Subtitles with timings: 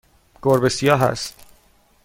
[0.41, 1.37] گربه سیاه است.